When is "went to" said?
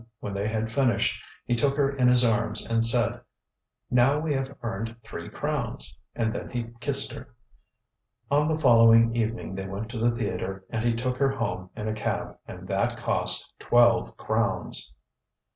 9.67-9.99